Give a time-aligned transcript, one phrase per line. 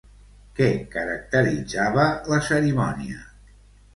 [0.59, 3.21] Què caracteritzava la cerimònia?